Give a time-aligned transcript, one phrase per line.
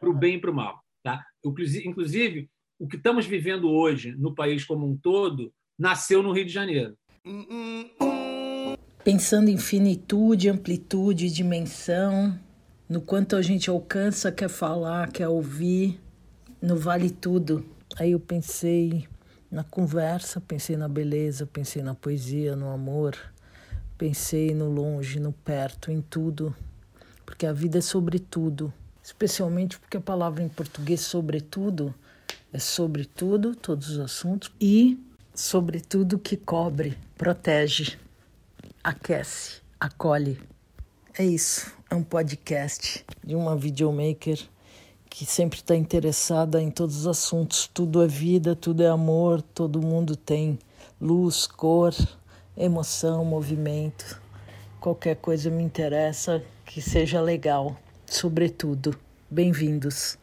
[0.00, 0.82] para o bem e para o mal.
[1.02, 1.22] Tá?
[1.44, 6.52] Inclusive, o que estamos vivendo hoje no país como um todo nasceu no Rio de
[6.52, 6.96] Janeiro.
[9.04, 12.38] Pensando em finitude, amplitude, dimensão,
[12.88, 16.00] no quanto a gente alcança, quer falar, quer ouvir,
[16.60, 17.64] no vale tudo.
[17.98, 19.06] Aí eu pensei
[19.50, 23.16] na conversa, pensei na beleza, pensei na poesia, no amor,
[23.98, 26.54] pensei no longe, no perto, em tudo,
[27.26, 28.72] porque a vida é sobre tudo,
[29.10, 31.92] especialmente porque a palavra em português sobretudo
[32.52, 34.98] é sobre tudo, todos os assuntos e
[35.34, 37.98] sobre tudo que cobre, protege,
[38.82, 40.40] aquece, acolhe.
[41.18, 44.38] É isso, é um podcast de uma videomaker
[45.08, 47.68] que sempre está interessada em todos os assuntos.
[47.72, 50.56] Tudo é vida, tudo é amor, todo mundo tem
[51.00, 51.92] luz, cor,
[52.56, 54.20] emoção, movimento.
[54.78, 57.76] Qualquer coisa me interessa que seja legal,
[58.10, 58.98] sobretudo.
[59.30, 60.18] Bem-vindos.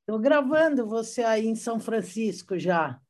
[0.00, 3.00] Estou gravando você aí em São Francisco já.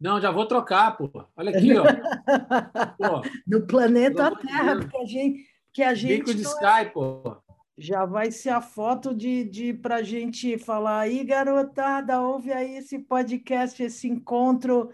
[0.00, 1.10] Não, já vou trocar, pô.
[1.36, 1.84] Olha aqui, ó.
[2.96, 3.28] pô.
[3.46, 5.46] No planeta Terra, porque a gente.
[5.72, 7.36] Que a gente Bico de Sky, pô
[7.78, 12.76] já vai ser a foto de, de para a gente falar aí, garotada, ouve aí
[12.76, 14.90] esse podcast, esse encontro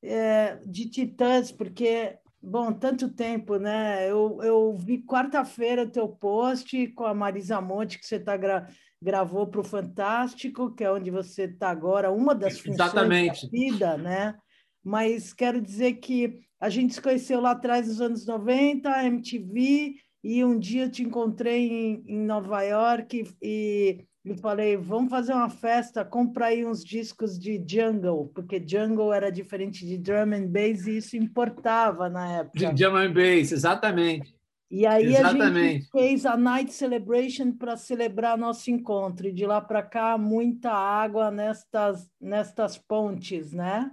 [0.00, 4.10] é, de titãs, porque, bom, tanto tempo, né?
[4.10, 8.68] Eu, eu vi quarta-feira o teu post com a Marisa Monte, que você tá gra
[9.02, 13.46] gravou para o Fantástico, que é onde você está agora, uma das funções Exatamente.
[13.46, 14.38] da vida, né?
[14.84, 20.44] Mas quero dizer que a gente se conheceu lá atrás dos anos 90, MTV, e
[20.44, 24.04] um dia eu te encontrei em, em Nova York e, e
[24.36, 29.84] falei, vamos fazer uma festa, compra aí uns discos de jungle, porque jungle era diferente
[29.84, 32.58] de drum and bass e isso importava na época.
[32.58, 34.32] De drum and bass, exatamente.
[34.70, 35.58] E aí exatamente.
[35.58, 39.26] a gente fez a Night Celebration para celebrar nosso encontro.
[39.26, 43.90] E de lá para cá, muita água nestas, nestas pontes, né?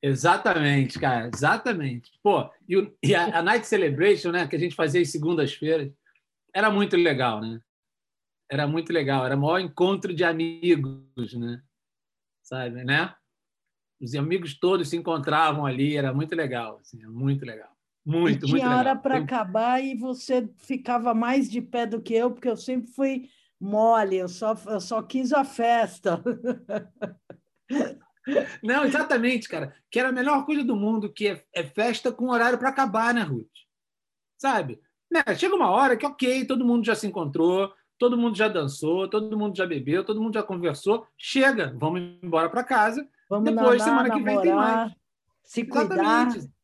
[0.00, 2.12] Exatamente, cara, exatamente.
[2.22, 5.90] Pô, e, o, e a, a, Night Celebration, né, que a gente fazia às segundas-feiras,
[6.54, 7.58] era muito legal, né?
[8.54, 11.60] Era muito legal, era o maior encontro de amigos, né?
[12.40, 13.12] Sabe, né?
[14.00, 17.76] Os amigos todos se encontravam ali, era muito legal, assim, muito legal.
[18.06, 22.14] Muito, e tinha muito hora para acabar e você ficava mais de pé do que
[22.14, 23.28] eu, porque eu sempre fui
[23.60, 26.22] mole, eu só, eu só quis a festa.
[28.62, 29.74] Não, exatamente, cara.
[29.90, 33.12] Que era a melhor coisa do mundo, que é, é festa com horário para acabar,
[33.12, 33.50] né, Ruth?
[34.38, 34.80] Sabe?
[35.10, 35.24] Né?
[35.36, 39.36] Chega uma hora que, ok, todo mundo já se encontrou, todo mundo já dançou, todo
[39.38, 41.06] mundo já bebeu, todo mundo já conversou.
[41.16, 43.06] Chega, vamos embora para casa.
[43.28, 44.92] Vamos Depois, nadar, semana que vem, tem mais.
[45.42, 46.26] Se cuidar.
[46.28, 46.54] Exatamente.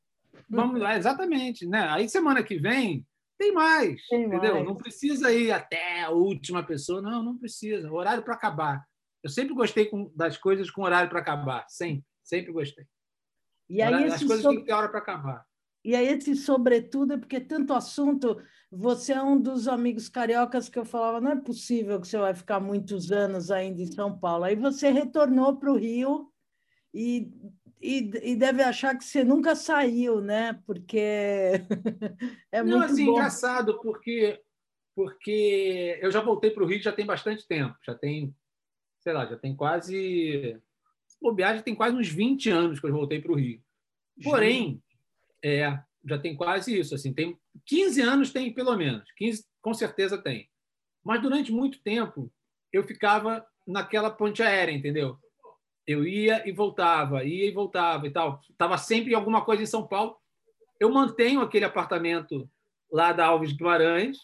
[0.49, 1.67] Vamos lá, exatamente.
[1.67, 1.89] Né?
[1.89, 3.07] Aí, semana que vem,
[3.39, 4.07] tem mais.
[4.09, 4.55] Tem entendeu?
[4.55, 4.67] Mais.
[4.67, 7.01] Não precisa ir até a última pessoa.
[7.01, 7.91] Não, não precisa.
[7.91, 8.85] Horário para acabar.
[9.23, 11.65] Eu sempre gostei das coisas com horário para acabar.
[11.69, 12.05] Sempre.
[12.23, 12.87] Sempre gostei.
[13.69, 15.45] E aí As coisas têm que ter hora para acabar.
[15.85, 18.41] E aí, esse sobretudo, é porque tanto assunto.
[18.71, 22.35] Você é um dos amigos cariocas que eu falava: não é possível que você vai
[22.35, 24.45] ficar muitos anos ainda em São Paulo.
[24.45, 26.31] Aí você retornou para o Rio
[26.95, 27.31] e,
[27.81, 30.61] e, e, deve achar que você nunca saiu, né?
[30.67, 30.99] Porque
[32.53, 33.13] é não, muito assim, bom.
[33.13, 34.41] engraçado, porque,
[34.95, 38.35] porque eu já voltei para o Rio já tem bastante tempo, já tem
[39.01, 40.61] sei lá, já tem quase.
[41.21, 43.63] Bobear já tem quase uns 20 anos que eu voltei para o Rio.
[44.23, 44.83] Porém,
[45.43, 46.95] é, já tem quase isso.
[46.95, 50.51] Assim, tem 15 anos tem pelo menos, 15 com certeza tem.
[51.05, 52.33] Mas durante muito tempo
[52.73, 55.19] eu ficava naquela ponte aérea, entendeu?
[55.87, 58.41] Eu ia e voltava, ia e voltava e tal.
[58.49, 60.17] Estava sempre em alguma coisa em São Paulo.
[60.79, 62.49] Eu mantenho aquele apartamento
[62.91, 64.19] lá da Alves Guimarães,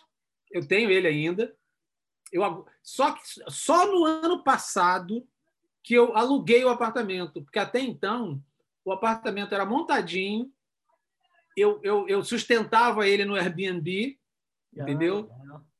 [0.51, 1.55] eu tenho ele ainda
[2.33, 5.27] eu só que só no ano passado
[5.83, 8.43] que eu aluguei o apartamento, porque até então
[8.85, 10.53] o apartamento era montadinho,
[11.57, 14.19] eu, eu, eu sustentava ele no Airbnb,
[14.77, 15.31] entendeu?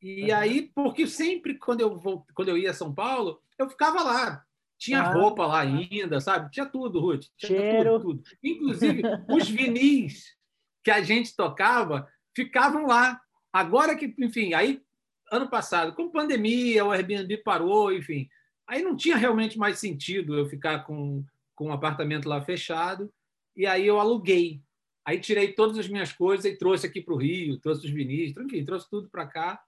[0.01, 4.03] E aí, porque sempre quando eu, vou, quando eu ia a São Paulo, eu ficava
[4.03, 4.45] lá.
[4.79, 6.51] Tinha ah, roupa lá ainda, sabe?
[6.51, 7.27] Tinha tudo, Ruth.
[7.37, 7.99] Tinha Cheiro.
[8.01, 8.25] tudo, tudo.
[8.43, 10.37] Inclusive, os vinis
[10.85, 13.21] que a gente tocava ficavam lá.
[13.53, 14.83] Agora que, enfim, aí
[15.31, 18.29] ano passado, com pandemia, o Airbnb parou, enfim.
[18.67, 21.25] Aí não tinha realmente mais sentido eu ficar com,
[21.55, 23.13] com um apartamento lá fechado.
[23.57, 24.61] E aí eu aluguei.
[25.07, 28.37] Aí tirei todas as minhas coisas e trouxe aqui para o Rio, trouxe os vinis,
[28.37, 29.63] enfim, trouxe tudo para cá.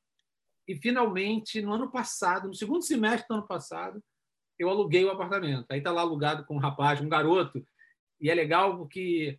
[0.67, 4.03] E finalmente, no ano passado, no segundo semestre do ano passado,
[4.59, 5.67] eu aluguei o apartamento.
[5.71, 7.65] Aí está lá alugado com um rapaz, um garoto.
[8.21, 9.39] E é legal porque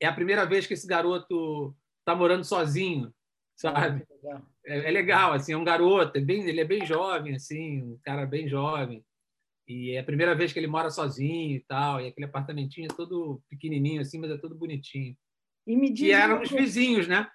[0.00, 3.12] é a primeira vez que esse garoto está morando sozinho
[3.56, 4.04] sabe?
[4.66, 7.98] É, é, legal, assim, é um garoto, é bem, ele é bem jovem, assim, um
[8.02, 9.04] cara bem jovem.
[9.66, 12.94] E é a primeira vez que ele mora sozinho e tal, e aquele apartamentinho é
[12.94, 15.16] todo pequenininho, assim, mas é todo bonitinho.
[15.66, 17.28] E, me diz e eram os vizinhos, né?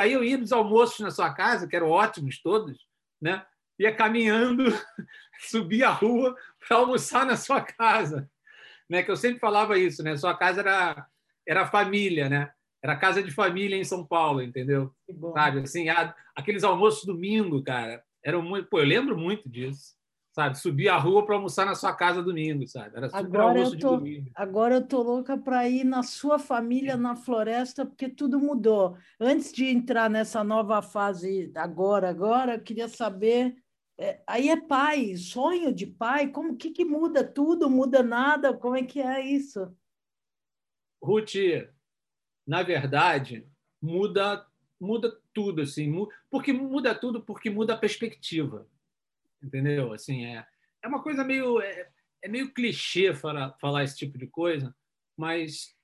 [0.00, 2.78] Aí eu ia nos almoços na sua casa, que eram ótimos todos,
[3.20, 3.44] né?
[3.78, 4.64] Ia caminhando,
[5.48, 8.28] subia a rua para almoçar na sua casa,
[8.88, 9.02] né?
[9.02, 10.16] Que eu sempre falava isso, né?
[10.16, 11.06] Sua casa era
[11.48, 12.50] era família, né?
[12.82, 14.92] Era casa de família em São Paulo, entendeu?
[15.32, 15.86] Sabe, assim,
[16.34, 18.68] aqueles almoços domingo, cara, eram muito.
[18.68, 19.95] Pô, eu lembro muito disso
[20.36, 20.58] sabe?
[20.58, 22.94] Subir a rua para almoçar na sua casa domingo, sabe?
[22.94, 24.30] Era super agora almoço eu tô, de domingo.
[24.34, 28.98] Agora eu tô louca para ir na sua família na floresta, porque tudo mudou.
[29.18, 33.56] Antes de entrar nessa nova fase agora, agora, eu queria saber.
[33.98, 38.52] É, aí é pai, sonho de pai, como que, que muda tudo, muda nada?
[38.52, 39.74] Como é que é isso?
[41.02, 41.32] Ruth,
[42.46, 43.48] na verdade,
[43.80, 44.46] muda
[44.78, 45.90] muda tudo assim,
[46.30, 48.68] porque muda tudo porque muda a perspectiva
[49.46, 49.92] entendeu?
[49.92, 50.44] Assim, é,
[50.82, 51.88] é uma coisa meio é,
[52.22, 54.74] é meio clichê falar, falar esse tipo de coisa,
[55.16, 55.74] mas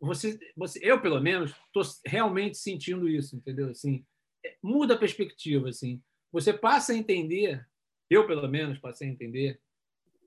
[0.00, 3.70] você, você eu pelo menos estou realmente sentindo isso, entendeu?
[3.70, 4.04] Assim,
[4.44, 6.02] é, muda a perspectiva, assim.
[6.32, 7.66] Você passa a entender,
[8.10, 9.60] eu pelo menos passei a entender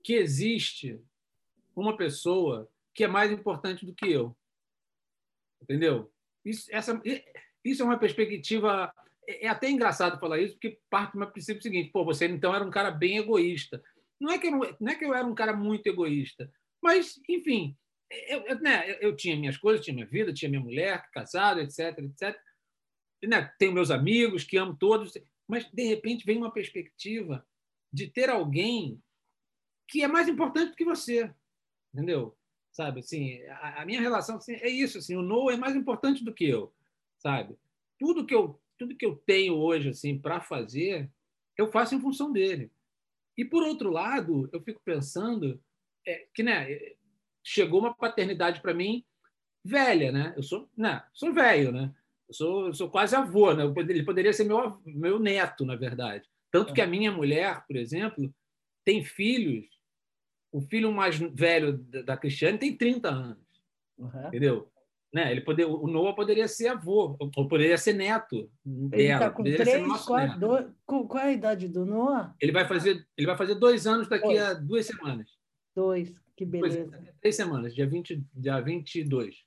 [0.02, 1.00] que existe
[1.76, 4.36] uma pessoa que é mais importante do que eu,
[5.62, 6.12] entendeu?
[6.44, 7.00] Isso, essa,
[7.64, 8.92] isso é uma perspectiva
[9.30, 12.64] é, é até engraçado falar isso, porque parte do princípio seguinte: pô, você então era
[12.64, 13.82] um cara bem egoísta.
[14.20, 17.20] Não é que eu, não, não é que eu era um cara muito egoísta, mas,
[17.28, 17.76] enfim,
[18.10, 21.98] eu, eu, né, eu tinha minhas coisas, tinha minha vida, tinha minha mulher, casado, etc,
[21.98, 22.38] etc.
[23.22, 25.12] Né, tenho meus amigos que amo todos,
[25.46, 27.46] mas de repente vem uma perspectiva
[27.92, 29.00] de ter alguém
[29.88, 31.32] que é mais importante do que você,
[31.92, 32.36] entendeu?
[32.72, 36.24] Sabe, assim, a, a minha relação assim, é isso, assim, o Noah é mais importante
[36.24, 36.72] do que eu,
[37.18, 37.58] sabe?
[37.98, 41.10] Tudo que eu tudo que eu tenho hoje assim para fazer,
[41.54, 42.72] eu faço em função dele.
[43.36, 45.62] E por outro lado, eu fico pensando
[46.06, 46.66] é, que né,
[47.44, 49.04] chegou uma paternidade para mim
[49.62, 50.32] velha, né?
[50.34, 51.94] Eu sou, né, sou velho, né?
[52.26, 53.64] Eu sou, eu sou quase avô, né?
[53.64, 56.26] Ele poderia ser meu meu neto, na verdade.
[56.50, 58.34] Tanto que a minha mulher, por exemplo,
[58.82, 59.66] tem filhos.
[60.50, 63.46] O filho mais velho da Cristiane tem 30 anos.
[63.98, 64.28] Uhum.
[64.28, 64.72] Entendeu?
[65.12, 65.32] Né?
[65.32, 69.24] Ele poder, o Noah poderia ser avô, ou poderia ser neto ele dela.
[69.24, 72.34] Tá com três, qual, do, qual é a idade do Noah?
[72.40, 74.40] Ele vai fazer, ele vai fazer dois anos daqui dois.
[74.40, 75.28] a duas semanas.
[75.74, 76.84] Dois, que beleza.
[76.84, 79.44] Dois, três semanas, dia, 20, dia 22.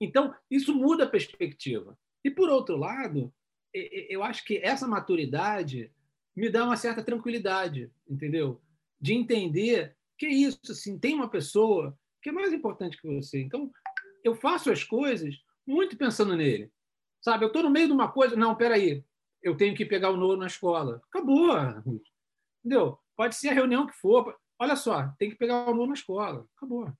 [0.00, 1.98] Então, isso muda a perspectiva.
[2.24, 3.32] E, por outro lado,
[3.72, 5.92] eu acho que essa maturidade
[6.34, 8.60] me dá uma certa tranquilidade, entendeu?
[8.98, 13.40] De entender que é isso, assim, tem uma pessoa que é mais importante que você.
[13.40, 13.70] Então,
[14.24, 15.36] eu faço as coisas
[15.66, 16.72] muito pensando nele.
[17.20, 19.04] Sabe, eu estou no meio de uma coisa, não, peraí,
[19.42, 21.02] eu tenho que pegar o Nono na escola.
[21.08, 21.50] Acabou,
[22.58, 22.98] entendeu?
[23.16, 24.36] Pode ser a reunião que for.
[24.58, 26.46] Olha só, tem que pegar o Nono na escola.
[26.56, 26.92] Acabou.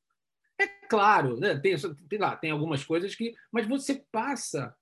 [0.59, 1.59] É claro, né?
[1.59, 1.75] tem,
[2.09, 3.35] tem, lá, tem algumas coisas que.
[3.51, 4.77] Mas você passa,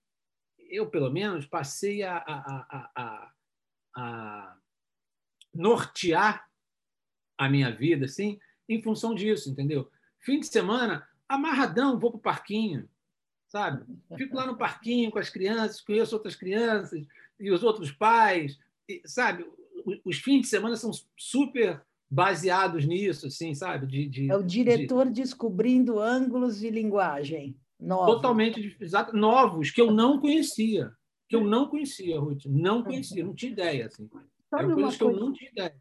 [0.58, 3.32] eu pelo menos, passei a, a, a,
[3.96, 4.56] a
[5.54, 6.48] nortear
[7.36, 9.90] a minha vida assim, em função disso, entendeu?
[10.20, 12.88] Fim de semana, amarradão, vou para o parquinho,
[13.48, 13.84] sabe?
[14.16, 17.06] Fico lá no parquinho com as crianças, conheço outras crianças
[17.38, 18.58] e os outros pais,
[18.88, 19.46] e, sabe?
[20.04, 23.86] Os fins de semana são super baseados nisso, assim, sabe?
[23.86, 25.12] De, de é o diretor de...
[25.12, 28.14] descobrindo ângulos de linguagem novos.
[28.16, 30.90] Totalmente exato, novos, que eu não conhecia.
[31.28, 32.46] Que eu não conhecia, Ruth.
[32.46, 33.86] Não conhecia, não tinha ideia.
[33.86, 34.08] Assim.
[34.52, 35.76] Eram coisas que eu não tinha ideia.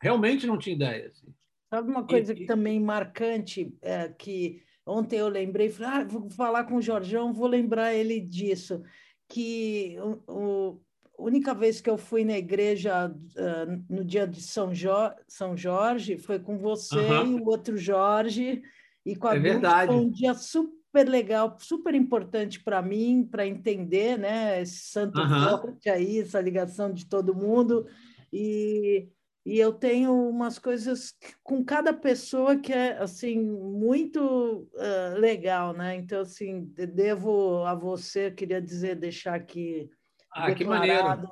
[0.00, 1.08] Realmente não tinha ideia.
[1.08, 1.34] Assim.
[1.68, 6.30] Sabe uma coisa e, que também marcante, é, que Ontem eu lembrei, falei, ah, vou
[6.30, 8.82] falar com o Jorjão, vou lembrar ele disso,
[9.28, 9.96] que
[10.28, 10.80] o,
[11.18, 14.90] a única vez que eu fui na igreja uh, no dia de São, jo
[15.26, 17.38] São Jorge foi com você uhum.
[17.38, 18.62] e o outro Jorge,
[19.04, 19.92] e com a é verdade.
[19.92, 25.58] foi um dia super legal, super importante para mim, para entender né, esse santo uhum.
[25.58, 27.86] forte aí, essa ligação de todo mundo,
[28.32, 29.08] e
[29.46, 35.94] e eu tenho umas coisas com cada pessoa que é assim muito uh, legal, né?
[35.94, 39.88] Então assim devo a você queria dizer deixar aqui
[40.32, 41.28] ah, que maneiro.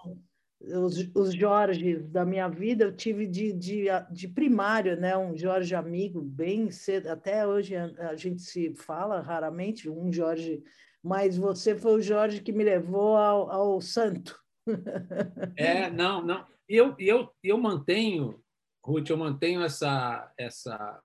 [0.61, 5.17] Os, os Jorge da minha vida eu tive de, de, de primário, né?
[5.17, 10.63] Um Jorge amigo bem cedo, até hoje a, a gente se fala raramente um Jorge,
[11.03, 14.44] mas você foi o Jorge que me levou ao, ao santo.
[15.57, 18.43] É, não, não eu, eu, eu mantenho,
[18.85, 21.03] Ruth, eu mantenho essa, essa,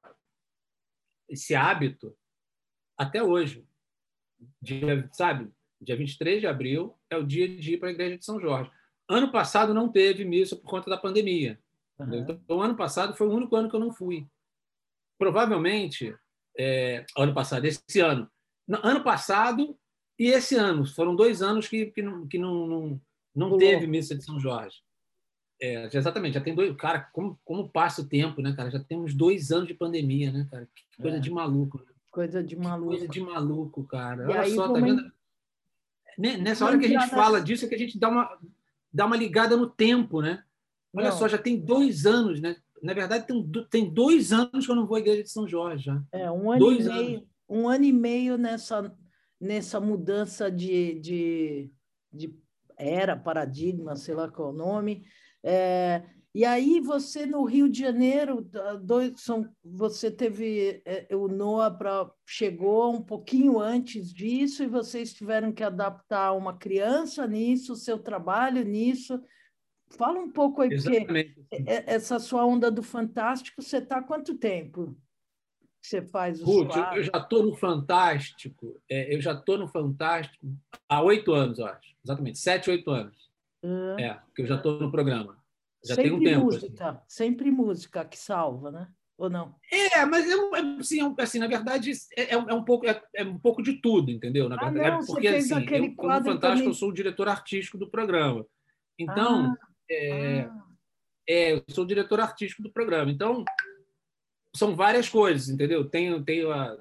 [1.29, 2.15] esse hábito
[2.97, 3.65] até hoje,
[4.61, 4.81] de,
[5.13, 5.51] sabe,
[5.81, 8.71] dia 23 de abril, é o dia de ir para a igreja de São Jorge.
[9.07, 11.59] Ano passado não teve missa por conta da pandemia.
[11.97, 12.15] Uhum.
[12.15, 14.27] Então, o ano passado foi o único ano que eu não fui.
[15.17, 16.15] Provavelmente,
[16.57, 18.29] é, ano passado, esse ano.
[18.83, 19.77] Ano passado
[20.17, 20.85] e esse ano.
[20.85, 23.01] Foram dois anos que, que não, que não, não,
[23.35, 24.77] não teve missa de São Jorge.
[25.61, 26.75] É, exatamente, já tem dois.
[26.77, 28.71] Cara, como, como passa o tempo, né, cara?
[28.71, 30.67] Já temos dois anos de pandemia, né, cara?
[30.73, 31.19] Que coisa é.
[31.19, 31.79] de maluco.
[31.79, 31.85] Né?
[32.09, 32.91] Coisa de maluco.
[32.91, 34.23] coisa de maluco, cara.
[34.23, 35.11] E Olha só, tá vendo?
[36.17, 38.37] Nessa hora que a gente fala disso, é que a gente dá uma,
[38.91, 40.43] dá uma ligada no tempo, né?
[40.93, 41.17] Olha não.
[41.17, 42.55] só, já tem dois anos, né?
[42.81, 45.85] Na verdade, tem, tem dois anos que eu não vou à igreja de São Jorge.
[45.85, 46.03] Já.
[46.11, 47.23] É, um ano dois e meio, anos.
[47.49, 48.95] um ano e meio nessa,
[49.39, 51.71] nessa mudança de, de,
[52.11, 52.33] de
[52.79, 55.05] era, paradigma, sei lá qual é o nome.
[55.43, 58.47] É, e aí você no Rio de Janeiro,
[58.81, 65.13] dois, são, você teve é, o Noah para chegou um pouquinho antes disso e vocês
[65.13, 69.19] tiveram que adaptar uma criança nisso, o seu trabalho nisso.
[69.97, 71.33] Fala um pouco aí, Exatamente.
[71.33, 74.95] porque essa sua onda do fantástico, você está há quanto tempo?
[75.81, 76.63] Você faz o
[76.95, 80.45] eu já estou no Fantástico, é, eu já estou no Fantástico
[80.87, 81.95] há oito anos, eu acho.
[82.03, 83.29] Exatamente, sete, oito anos.
[83.63, 83.99] Uhum.
[83.99, 85.37] É, que eu já estou no programa.
[85.85, 86.45] Já sempre tem um tempo.
[86.45, 86.99] Música, assim.
[87.07, 88.87] Sempre música que salva, né?
[89.17, 89.55] Ou não?
[89.71, 90.33] É, mas é,
[90.79, 94.11] assim, é assim, na verdade, é, é, um pouco, é, é, um pouco de tudo,
[94.11, 94.47] entendeu?
[94.47, 96.65] Na verdade, ah, não, porque assim, eu, no Fantástico também...
[96.65, 98.45] eu sou o diretor artístico do programa.
[98.97, 99.57] Então, ah,
[99.89, 100.63] é, ah.
[101.27, 103.11] é, eu sou o diretor artístico do programa.
[103.11, 103.43] Então,
[104.55, 105.87] são várias coisas, entendeu?
[105.87, 106.77] Tem, tem, a,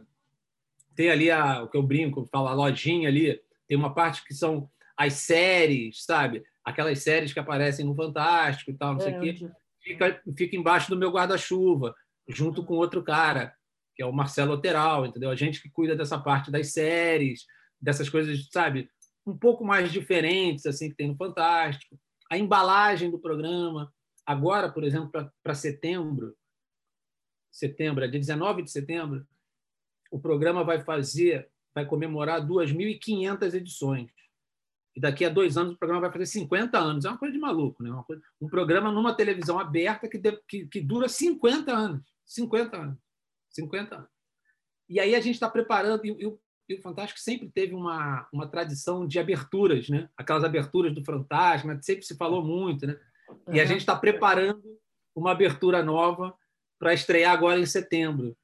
[0.95, 4.35] tem ali a, o que eu brinco, falo, a lojinha ali, tem uma parte que
[4.35, 6.43] são as séries, sabe?
[6.65, 9.51] Aquelas séries que aparecem no Fantástico e tal, não é, sei o quê.
[9.81, 11.95] Fica, fica embaixo do meu guarda-chuva,
[12.29, 13.55] junto com outro cara,
[13.95, 15.31] que é o Marcelo Lateral, entendeu?
[15.31, 17.45] A gente que cuida dessa parte das séries,
[17.81, 18.89] dessas coisas, sabe?
[19.27, 21.99] Um pouco mais diferentes, assim, que tem no Fantástico.
[22.31, 23.93] A embalagem do programa.
[24.27, 25.11] Agora, por exemplo,
[25.43, 26.35] para setembro,
[27.51, 29.27] setembro, é dia 19 de setembro,
[30.11, 34.11] o programa vai fazer, vai comemorar 2.500 edições
[34.99, 37.05] e daqui a dois anos o programa vai fazer 50 anos.
[37.05, 38.03] É uma coisa de maluco, né?
[38.05, 38.21] Coisa...
[38.41, 40.37] um programa numa televisão aberta que, de...
[40.49, 42.03] que, que dura 50 anos.
[42.27, 42.99] 50 anos.
[43.51, 44.09] 50 anos.
[44.89, 46.39] E aí a gente está preparando, e, e,
[46.69, 50.09] e, o Fantástico sempre teve uma, uma tradição de aberturas, né?
[50.17, 51.79] aquelas aberturas do Fantástico, né?
[51.81, 52.85] sempre se falou muito.
[52.85, 52.99] Né?
[53.53, 54.65] E a gente está preparando
[55.15, 56.35] uma abertura nova
[56.79, 58.37] para estrear agora em setembro.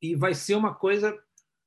[0.00, 1.18] E vai ser uma coisa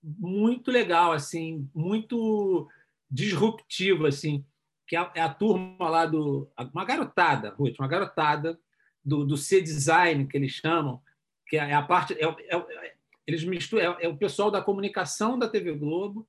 [0.04, 2.68] muito legal, assim, muito
[3.10, 4.46] disruptivo, assim,
[4.88, 6.50] que é a, é a turma lá do.
[6.74, 8.60] Uma garotada, Ruth, uma garotada
[9.04, 11.02] do, do C-Design, que eles chamam,
[11.48, 12.14] que é a parte.
[12.14, 12.94] É, é,
[13.26, 16.28] eles misturam, é, é, o pessoal da comunicação da TV Globo,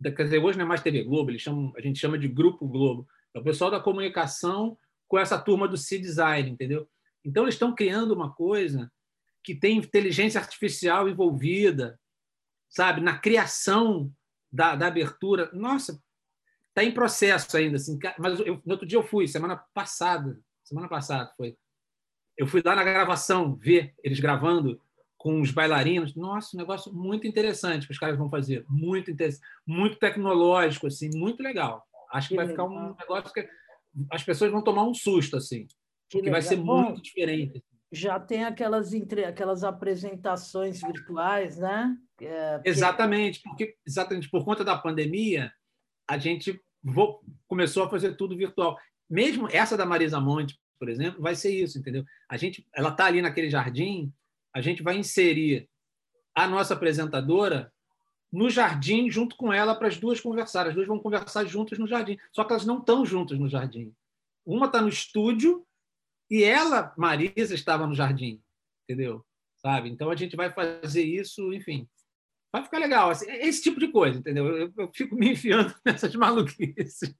[0.00, 2.28] da, quer dizer, hoje não é mais TV Globo, eles chamam, a gente chama de
[2.28, 3.06] Grupo Globo.
[3.34, 4.76] É o pessoal da comunicação
[5.06, 6.88] com essa turma do C-Design, entendeu?
[7.24, 8.90] Então, eles estão criando uma coisa
[9.42, 11.98] que tem inteligência artificial envolvida,
[12.68, 14.12] sabe, na criação
[14.52, 15.50] da, da abertura.
[15.52, 16.00] Nossa,
[16.70, 17.98] Está em processo ainda, assim.
[18.18, 20.40] Mas eu, no outro dia eu fui, semana passada.
[20.64, 21.56] Semana passada foi.
[22.36, 24.80] Eu fui lá na gravação ver eles gravando
[25.18, 26.14] com os bailarinos.
[26.14, 28.64] Nossa, um negócio muito interessante que os caras vão fazer.
[28.68, 31.84] Muito interessante, muito tecnológico, assim, muito legal.
[32.12, 32.68] Acho que, que vai legal.
[32.68, 33.48] ficar um negócio que
[34.10, 35.66] as pessoas vão tomar um susto, assim.
[36.08, 37.62] Que vai ser muito diferente.
[37.92, 41.96] Já tem aquelas, entre, aquelas apresentações virtuais, né?
[42.20, 42.68] É, porque...
[42.68, 45.52] Exatamente, porque exatamente por conta da pandemia,
[46.08, 46.60] a gente
[47.48, 48.78] começou a fazer tudo virtual.
[49.08, 52.04] Mesmo essa da Marisa Monte, por exemplo, vai ser isso, entendeu?
[52.28, 54.12] A gente, ela está ali naquele jardim,
[54.54, 55.68] a gente vai inserir
[56.34, 57.72] a nossa apresentadora
[58.32, 60.66] no jardim junto com ela para as duas conversar.
[60.66, 63.92] As duas vão conversar juntas no jardim, só que elas não estão juntas no jardim.
[64.44, 65.66] Uma está no estúdio
[66.30, 68.40] e ela, Marisa, estava no jardim,
[68.88, 69.24] entendeu?
[69.58, 69.90] Sabe?
[69.90, 71.88] Então a gente vai fazer isso, enfim,
[72.52, 73.10] vai ficar legal.
[73.10, 74.46] Assim, é esse tipo de coisa, entendeu?
[74.46, 77.14] Eu, eu, fico me enfiando nessas maluquices.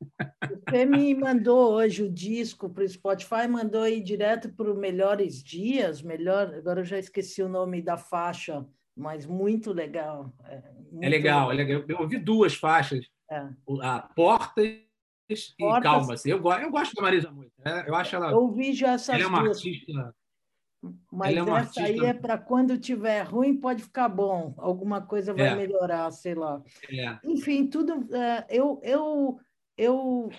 [0.68, 5.42] Você me mandou hoje o disco para o Spotify, mandou aí direto para o Melhores
[5.42, 6.54] Dias, melhor.
[6.54, 8.64] Agora eu já esqueci o nome da faixa,
[8.96, 10.32] mas muito legal.
[10.44, 11.84] É, muito é legal, legal, é legal.
[11.88, 13.06] Eu ouvi duas faixas.
[13.30, 13.48] É.
[13.82, 14.89] A Portas
[15.34, 16.14] e Calma.
[16.14, 16.30] Assim.
[16.30, 17.52] Eu, eu gosto da Marisa muito.
[17.58, 17.84] Né?
[17.86, 18.30] Eu acho ela.
[18.30, 19.56] Eu ouvi já essas ela é uma duas.
[19.56, 20.14] artista
[21.12, 21.82] mas é essa artista...
[21.82, 24.54] aí é para quando tiver ruim, pode ficar bom.
[24.56, 25.54] Alguma coisa vai é.
[25.54, 26.62] melhorar, sei lá.
[26.90, 27.18] É.
[27.24, 28.08] Enfim, tudo.
[28.14, 29.38] É, eu, eu,
[29.76, 30.30] eu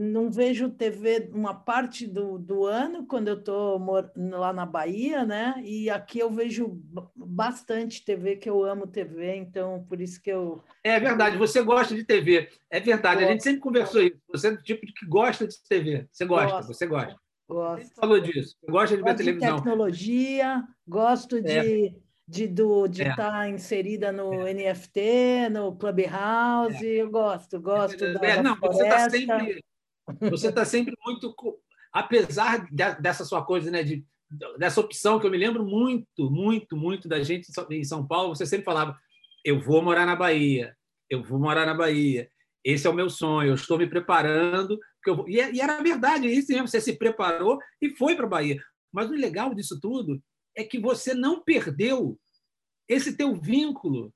[0.00, 3.80] não vejo TV uma parte do, do ano quando eu estou
[4.16, 5.54] lá na Bahia, né?
[5.64, 6.80] E aqui eu vejo
[7.14, 10.62] bastante TV, que eu amo TV, então por isso que eu.
[10.82, 12.48] É verdade, você gosta de TV.
[12.68, 13.28] É verdade, Gosto.
[13.28, 14.18] a gente sempre conversou isso.
[14.28, 16.08] Você é do tipo que gosta de TV.
[16.10, 16.68] Você gosta, Gosto.
[16.68, 17.16] você gosta.
[17.48, 17.86] Gosto.
[17.86, 18.56] Você falou disso.
[18.60, 19.56] Você gosta de ver gosto televisão.
[19.56, 21.88] De tecnologia, gosto de.
[21.88, 23.16] É de do de estar é.
[23.16, 24.54] tá inserida no é.
[24.54, 27.02] NFT, no Clubhouse, é.
[27.02, 29.64] eu gosto, gosto é, da, não, você está sempre
[30.30, 31.34] você está sempre muito
[31.92, 32.66] apesar
[33.00, 34.04] dessa sua coisa, né, de
[34.58, 38.46] dessa opção que eu me lembro muito, muito, muito da gente em São Paulo, você
[38.46, 38.98] sempre falava:
[39.44, 40.74] "Eu vou morar na Bahia,
[41.08, 42.28] eu vou morar na Bahia.
[42.64, 45.28] Esse é o meu sonho, eu estou me preparando, que eu vou...
[45.28, 48.58] e, era verdade, isso mesmo, você se preparou e foi para a Bahia.
[48.90, 50.20] Mas o legal disso tudo
[50.56, 52.18] é que você não perdeu
[52.88, 54.12] esse teu vínculo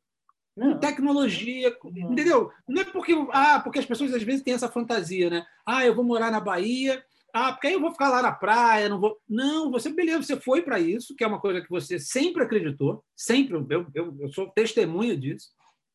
[0.57, 0.73] não.
[0.73, 2.13] com tecnologia, não.
[2.13, 2.51] entendeu?
[2.69, 5.47] Não é porque ah, porque as pessoas às vezes têm essa fantasia, né?
[5.67, 7.03] Ah, eu vou morar na Bahia,
[7.33, 9.19] ah, porque aí eu vou ficar lá na praia, não vou.
[9.29, 13.05] Não, você beleza, você foi para isso, que é uma coisa que você sempre acreditou,
[13.17, 15.49] sempre, eu, eu, eu sou testemunha disso.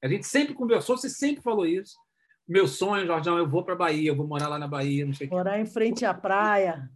[0.04, 1.96] A gente sempre conversou, você sempre falou isso.
[2.48, 5.14] Meu sonho, Jorgão, eu vou para a Bahia, eu vou morar lá na Bahia, não
[5.14, 6.90] sei Morar em frente à praia.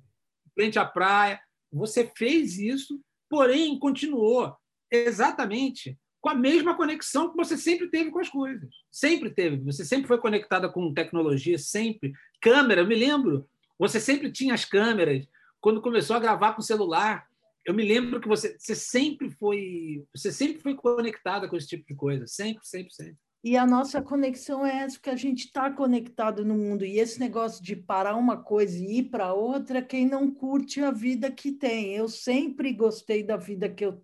[0.46, 1.39] Em frente à praia.
[1.72, 3.00] Você fez isso,
[3.30, 4.56] porém continuou
[4.92, 8.70] exatamente com a mesma conexão que você sempre teve com as coisas.
[8.92, 9.58] Sempre teve.
[9.64, 12.14] Você sempre foi conectada com tecnologia, sempre.
[12.42, 13.48] Câmera, eu me lembro.
[13.78, 15.28] Você sempre tinha as câmeras.
[15.62, 17.28] Quando começou a gravar com celular,
[17.66, 21.86] eu me lembro que você, você sempre foi, você sempre foi conectada com esse tipo
[21.86, 23.18] de coisa, sempre, sempre, sempre.
[23.44, 26.84] E a nossa conexão é essa, que a gente está conectado no mundo.
[26.84, 30.91] E esse negócio de parar uma coisa e ir para outra, quem não curte a
[30.91, 31.94] vida que tem.
[31.94, 34.01] Eu sempre gostei da vida que eu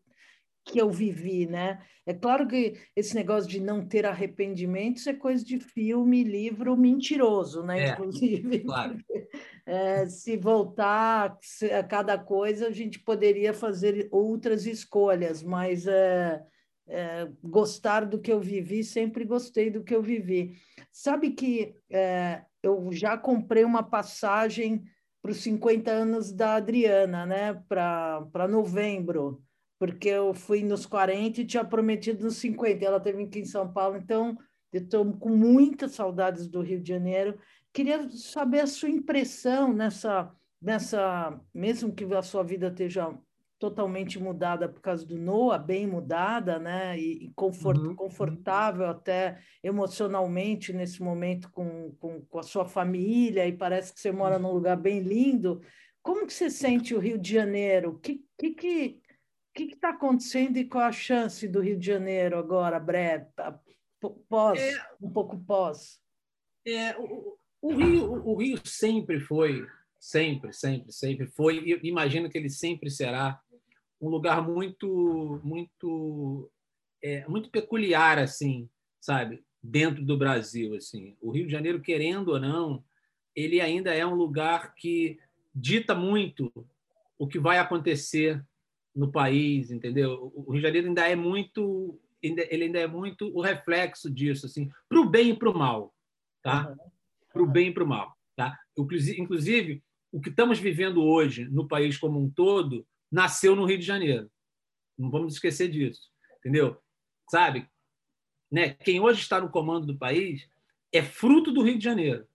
[0.65, 1.79] que eu vivi, né?
[2.05, 7.63] É claro que esse negócio de não ter arrependimentos é coisa de filme, livro mentiroso,
[7.63, 7.89] né?
[7.89, 8.97] É, Inclusive, claro.
[9.65, 11.37] é, se voltar
[11.77, 16.41] a cada coisa, a gente poderia fazer outras escolhas, mas é,
[16.87, 20.57] é, gostar do que eu vivi, sempre gostei do que eu vivi.
[20.91, 24.83] Sabe que é, eu já comprei uma passagem
[25.21, 27.53] para os 50 anos da Adriana, né?
[27.67, 29.41] Para novembro
[29.83, 32.85] porque eu fui nos 40 e tinha prometido nos 50.
[32.85, 34.37] Ela teve aqui em São Paulo, então
[34.71, 37.37] eu estou com muitas saudades do Rio de Janeiro.
[37.73, 43.13] Queria saber a sua impressão nessa, nessa, mesmo que a sua vida esteja
[43.63, 46.99] totalmente mudada por causa do Noah, bem mudada, né?
[46.99, 47.95] E, confort, uhum.
[47.95, 54.11] confortável até emocionalmente nesse momento com, com, com, a sua família e parece que você
[54.11, 55.61] mora num lugar bem lindo.
[56.01, 57.91] Como que você sente o Rio de Janeiro?
[57.91, 59.01] O que, que, que,
[59.51, 63.27] o que está acontecendo e qual a chance do Rio de Janeiro agora, breve,
[64.27, 66.01] pós, é, um pouco pós?
[66.67, 69.65] É, o, o, Rio, o Rio sempre foi,
[69.97, 73.41] sempre, sempre, sempre foi, e imagino que ele sempre será
[74.03, 76.51] um lugar muito, muito,
[77.01, 81.15] é, muito peculiar, assim, sabe, dentro do Brasil, assim.
[81.21, 82.83] O Rio de Janeiro, querendo ou não,
[83.33, 85.17] ele ainda é um lugar que
[85.55, 86.51] dita muito
[87.17, 88.43] o que vai acontecer
[88.93, 90.33] no país, entendeu?
[90.35, 94.69] O Rio de Janeiro ainda é muito, ele ainda é muito o reflexo disso, assim,
[94.89, 95.93] para o bem e para o mal,
[96.41, 96.75] tá?
[97.31, 98.59] Para o bem e para o mal, tá?
[98.77, 103.85] Inclusive, o que estamos vivendo hoje no país como um todo nasceu no Rio de
[103.85, 104.29] Janeiro.
[104.97, 106.77] Não vamos esquecer disso, entendeu?
[107.29, 107.69] Sabe?
[108.51, 108.73] Né?
[108.73, 110.49] Quem hoje está no comando do país
[110.91, 112.27] é fruto do Rio de Janeiro,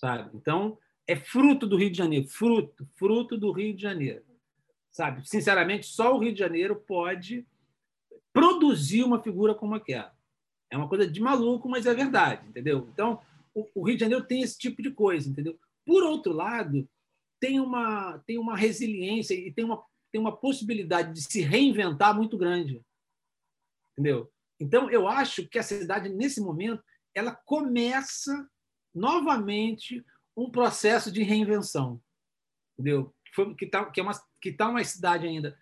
[0.00, 0.30] sabe?
[0.34, 4.24] Então, é fruto do Rio de Janeiro, fruto, fruto do Rio de Janeiro
[4.92, 5.26] sabe?
[5.26, 7.46] Sinceramente, só o Rio de Janeiro pode
[8.32, 10.14] produzir uma figura como aquela.
[10.70, 12.88] É uma coisa de maluco, mas é verdade, entendeu?
[12.92, 13.20] Então,
[13.54, 15.58] o, Rio de Janeiro tem esse tipo de coisa, entendeu?
[15.84, 16.88] Por outro lado,
[17.42, 22.38] tem uma tem uma resiliência e tem uma tem uma possibilidade de se reinventar muito
[22.38, 22.80] grande,
[23.92, 24.30] entendeu?
[24.60, 28.48] Então, eu acho que a cidade nesse momento ela começa
[28.94, 30.04] novamente
[30.36, 32.00] um processo de reinvenção,
[32.78, 33.12] entendeu?
[33.58, 35.58] Que, tá, que é uma que está uma cidade ainda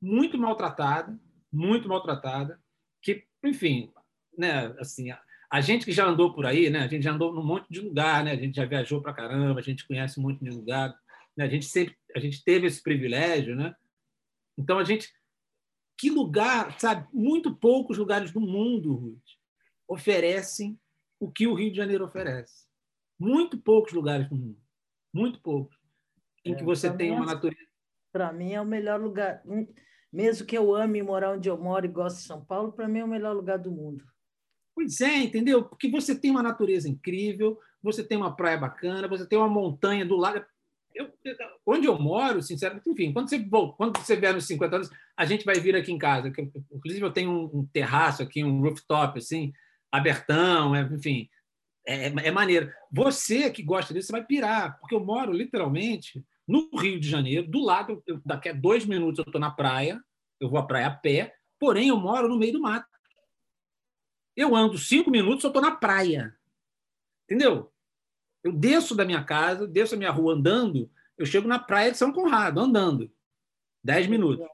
[0.00, 1.18] muito maltratada,
[1.52, 2.58] muito maltratada,
[3.02, 3.92] que, enfim,
[4.36, 7.34] né, assim, a, a, gente que já andou por aí, né, a gente já andou
[7.34, 10.22] num monte de lugar, né, a gente já viajou para caramba, a gente conhece um
[10.22, 10.94] monte de lugar,
[11.38, 13.74] né, a gente sempre, a gente teve esse privilégio, né?
[14.56, 15.08] Então a gente,
[15.96, 17.06] que lugar, sabe?
[17.12, 19.22] Muito poucos lugares do mundo, Ruth,
[19.86, 20.78] oferecem
[21.20, 22.66] o que o Rio de Janeiro oferece.
[23.18, 24.60] Muito poucos lugares do mundo,
[25.12, 25.76] muito poucos,
[26.44, 27.68] em que é, você tem uma natureza
[28.12, 29.42] para mim é o melhor lugar.
[30.12, 33.00] Mesmo que eu ame morar onde eu moro e gosto de São Paulo, para mim
[33.00, 34.04] é o melhor lugar do mundo.
[34.74, 35.64] Pois é, entendeu?
[35.64, 40.04] Porque você tem uma natureza incrível, você tem uma praia bacana, você tem uma montanha
[40.04, 40.44] do lado.
[40.98, 41.12] Eu,
[41.64, 43.38] onde eu moro, sinceramente, enfim, quando você,
[43.76, 46.26] quando você vier nos 50 anos, a gente vai vir aqui em casa.
[46.28, 49.52] Inclusive, eu tenho um, terraço aqui, um rooftop, assim,
[49.92, 51.28] abertão, é, enfim,
[51.86, 52.72] é, é, maneiro.
[52.90, 57.46] Você que gosta disso, você vai pirar, porque eu moro literalmente no Rio de Janeiro,
[57.46, 60.02] do lado, eu, daqui a dois minutos eu estou na praia,
[60.40, 62.88] eu vou à praia a pé, porém eu moro no meio do mato.
[64.34, 66.34] Eu ando cinco minutos, eu estou na praia.
[67.24, 67.72] Entendeu?
[68.48, 71.98] Eu desço da minha casa, desço a minha rua andando, eu chego na praia de
[71.98, 73.12] São Conrado, andando.
[73.84, 74.46] Dez minutos.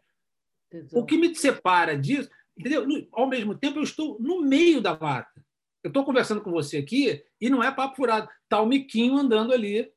[0.93, 2.29] O que me separa disso,
[2.59, 2.85] entendeu?
[3.13, 5.45] Ao mesmo tempo, eu estou no meio da mata.
[5.81, 8.29] Eu estou conversando com você aqui e não é papo furado.
[8.43, 9.89] Está o Miquinho andando ali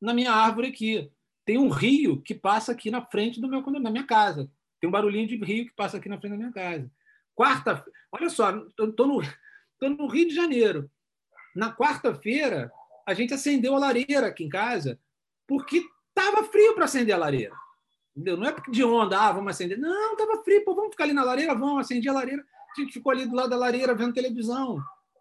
[0.00, 1.10] na minha árvore aqui.
[1.44, 4.48] Tem um rio que passa aqui na frente do meu na minha casa.
[4.80, 6.88] Tem um barulhinho de rio que passa aqui na frente da minha casa.
[7.34, 9.20] Quarta, olha só, estou no,
[9.80, 10.88] tô no Rio de Janeiro.
[11.56, 12.70] Na quarta-feira,
[13.06, 14.98] a gente acendeu a lareira aqui em casa
[15.46, 17.54] porque estava frio para acender a lareira.
[18.14, 18.36] Entendeu?
[18.36, 19.78] Não é de onda, ah, vamos acender.
[19.78, 22.44] Não, estava frio, pô, vamos ficar ali na lareira, vamos acender a lareira.
[22.76, 24.78] A gente ficou ali do lado da lareira vendo televisão,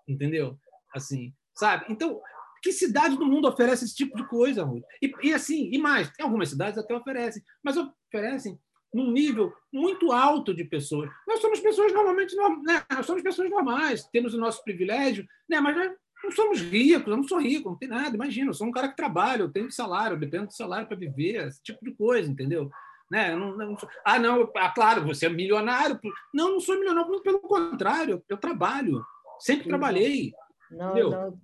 [0.08, 0.58] entendeu?
[0.94, 1.86] Assim, sabe?
[1.90, 2.22] Então,
[2.62, 4.84] que cidade do mundo oferece esse tipo de coisa, Ruth?
[5.02, 8.60] E, e assim, e mais, tem algumas cidades até oferecem, mas oferecem
[8.94, 11.10] num nível muito alto de pessoas.
[11.28, 12.84] Nós somos pessoas normalmente, né?
[12.92, 15.60] nós somos pessoas normais, temos o nosso privilégio, né?
[15.62, 15.76] mas
[16.24, 18.90] não somos ricos, eu não sou rico, não tem nada, imagina, eu sou um cara
[18.90, 22.30] que trabalha, eu tenho salário, eu dependo do salário para viver, esse tipo de coisa,
[22.30, 22.70] entendeu?
[23.10, 23.36] Né?
[23.36, 26.00] Não, não ah, não, ah, claro, você é milionário.
[26.34, 29.04] Não, não sou milionário, pelo contrário, eu trabalho,
[29.40, 30.32] sempre trabalhei.
[30.70, 31.10] Não, entendeu?
[31.12, 31.42] não.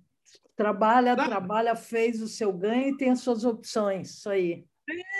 [0.56, 1.26] Trabalha, tá.
[1.26, 4.64] trabalha, fez o seu ganho e tem as suas opções, isso aí.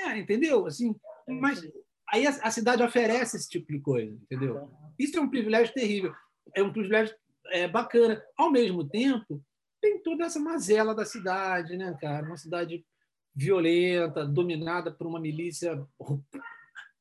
[0.04, 0.66] É, entendeu?
[0.66, 0.96] Assim,
[1.28, 1.62] mas
[2.10, 4.70] Aí a, a, cidade oferece esse tipo de coisa, entendeu?
[4.98, 6.14] Isso é um privilégio terrível,
[6.54, 7.14] é um privilégio
[7.50, 8.22] é, bacana.
[8.36, 9.42] Ao mesmo tempo,
[9.80, 12.26] tem toda essa mazela da cidade, né, cara?
[12.26, 12.84] Uma cidade
[13.34, 15.86] violenta, dominada por uma milícia,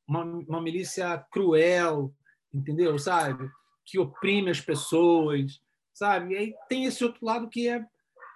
[0.06, 2.14] uma, uma milícia cruel,
[2.52, 2.98] entendeu?
[2.98, 3.50] Sabe?
[3.84, 5.60] Que oprime as pessoas,
[5.92, 6.34] sabe?
[6.34, 7.84] E aí tem esse outro lado que é,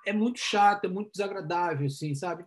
[0.06, 2.44] é muito chato, é muito desagradável, assim, sabe?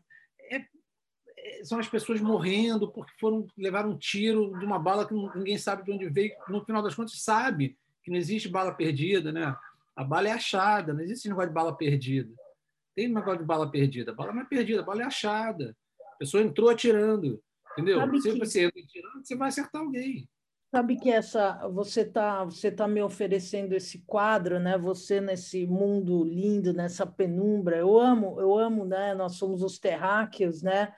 [1.63, 5.83] são as pessoas morrendo porque foram levar um tiro de uma bala que ninguém sabe
[5.83, 6.33] de onde veio.
[6.47, 9.53] No final das contas, sabe que não existe bala perdida, né?
[9.95, 12.33] A bala é achada, não existe negócio de bala perdida.
[12.95, 14.11] Tem negócio de bala perdida.
[14.11, 15.75] A bala não é perdida, a bala é achada.
[16.13, 17.41] A pessoa entrou atirando,
[17.73, 17.99] entendeu?
[17.99, 18.39] Sabe Se que...
[18.39, 20.29] você entra atirando, você vai acertar alguém.
[20.71, 24.77] Sabe que essa você tá você tá me oferecendo esse quadro, né?
[24.77, 27.77] Você nesse mundo lindo, nessa penumbra.
[27.77, 29.13] Eu amo, eu amo, né?
[29.15, 30.93] Nós somos os terráqueos, né?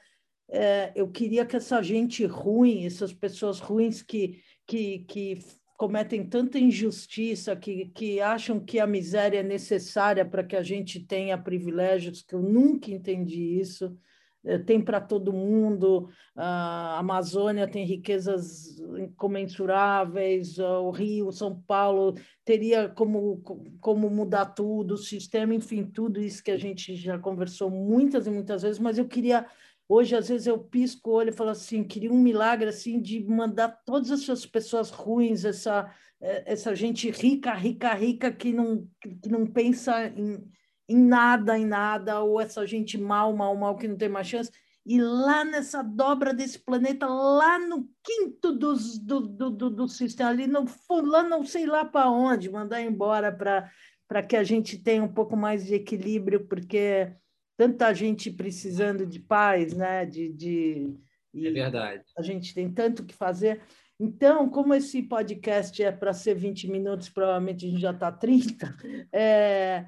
[0.49, 5.39] é, eu queria que essa gente ruim, essas pessoas ruins que, que, que
[5.77, 10.99] cometem tanta injustiça, que, que acham que a miséria é necessária para que a gente
[10.99, 13.95] tenha privilégios, que eu nunca entendi isso.
[14.43, 22.87] É, tem para todo mundo, a Amazônia tem riquezas incomensuráveis, o Rio, São Paulo teria
[22.87, 23.41] como,
[23.79, 28.31] como mudar tudo, o sistema, enfim, tudo isso que a gente já conversou muitas e
[28.31, 29.45] muitas vezes, mas eu queria
[29.89, 33.23] Hoje, às vezes, eu pisco o olho e falo assim, queria um milagre assim de
[33.23, 39.29] mandar todas essas pessoas ruins, essa, é, essa gente rica, rica, rica, que não, que
[39.29, 40.43] não pensa em,
[40.89, 44.51] em nada, em nada, ou essa gente mal, mal, mal, que não tem mais chance,
[44.85, 50.29] e lá nessa dobra desse planeta, lá no quinto dos, do, do, do, do sistema,
[50.29, 55.03] ali no lá não sei lá para onde, mandar embora para que a gente tenha
[55.03, 57.13] um pouco mais de equilíbrio, porque
[57.57, 60.05] tanta gente precisando de paz, né?
[60.05, 60.95] De, de,
[61.33, 62.03] é verdade.
[62.15, 63.61] A gente tem tanto que fazer.
[63.99, 68.77] Então, como esse podcast é para ser 20 minutos, provavelmente a gente já está 30,
[69.11, 69.87] é,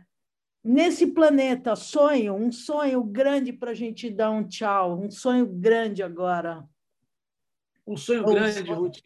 [0.64, 6.02] nesse planeta, sonho, um sonho grande para a gente dar um tchau, um sonho grande
[6.02, 6.68] agora.
[7.86, 8.74] Um sonho Ou grande, sonho...
[8.74, 8.98] Ruth,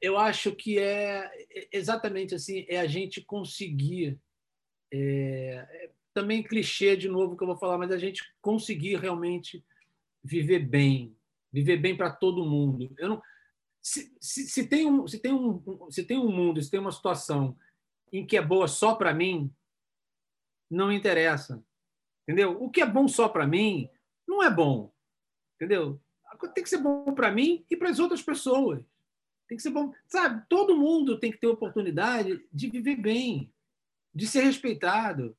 [0.00, 1.30] eu acho que é
[1.72, 4.18] exatamente assim, é a gente conseguir
[4.92, 9.64] é, também clichê de novo que eu vou falar, mas a gente conseguir realmente
[10.22, 11.14] viver bem,
[11.52, 12.94] viver bem para todo mundo.
[12.96, 13.22] Eu não,
[13.82, 16.92] se, se, se, tem um, se, tem um, se tem um mundo, se tem uma
[16.92, 17.56] situação
[18.10, 19.52] em que é boa só para mim,
[20.70, 21.62] não interessa.
[22.22, 22.62] Entendeu?
[22.62, 23.90] O que é bom só para mim
[24.26, 24.94] não é bom.
[25.56, 26.00] Entendeu?
[26.54, 28.82] Tem que ser bom para mim e para as outras pessoas.
[29.46, 29.92] Tem que ser bom.
[30.06, 33.52] Sabe, todo mundo tem que ter oportunidade de viver bem,
[34.14, 35.36] de ser respeitado,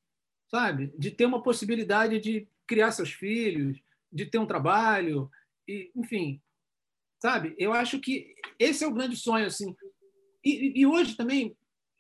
[0.50, 0.94] sabe?
[0.98, 3.80] De ter uma possibilidade de criar seus filhos,
[4.12, 5.30] de ter um trabalho,
[5.68, 6.42] e, enfim,
[7.22, 7.56] sabe?
[7.58, 9.76] Eu acho que esse é o grande sonho, assim.
[10.44, 11.56] E, e hoje também,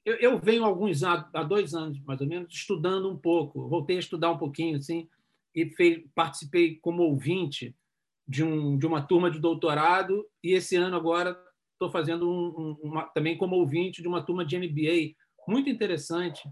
[0.05, 3.99] eu, eu venho alguns há dois anos mais ou menos estudando um pouco, voltei a
[3.99, 5.10] estudar um pouquinho assim
[5.53, 7.75] e fei, participei como ouvinte
[8.27, 11.36] de, um, de uma turma de doutorado e esse ano agora
[11.73, 15.15] estou fazendo um, uma, também como ouvinte de uma turma de MBA
[15.47, 16.47] muito interessante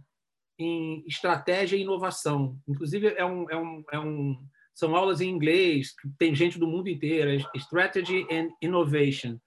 [0.58, 2.58] em estratégia e inovação.
[2.68, 6.90] Inclusive é um, é um, é um são aulas em inglês, tem gente do mundo
[6.90, 9.40] inteiro, é Strategy and Innovation.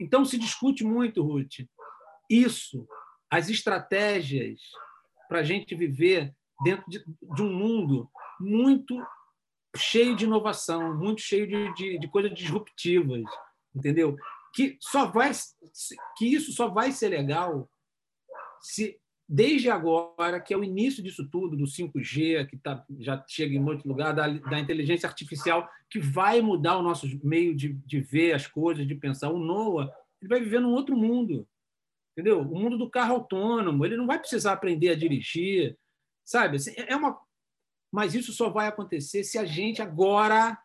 [0.00, 1.66] Então se discute muito, Ruth,
[2.28, 2.86] isso,
[3.30, 4.60] as estratégias
[5.28, 9.04] para a gente viver dentro de, de, um mundo muito
[9.76, 13.24] cheio de inovação, muito cheio de, de, de coisas disruptivas,
[13.74, 14.16] entendeu?
[14.54, 15.32] Que só vai
[16.16, 17.68] que isso só vai ser legal
[18.60, 23.54] se desde agora, que é o início disso tudo, do 5G, que tá, já chega
[23.54, 28.00] em muito lugar, da, da inteligência artificial, que vai mudar o nosso meio de, de
[28.00, 29.30] ver as coisas, de pensar.
[29.30, 31.46] O Noah ele vai viver num outro mundo,
[32.12, 32.40] entendeu?
[32.40, 33.84] O mundo do carro autônomo.
[33.84, 35.76] Ele não vai precisar aprender a dirigir,
[36.24, 36.56] sabe?
[36.56, 37.20] Assim, é uma...
[37.92, 40.58] Mas isso só vai acontecer se a gente agora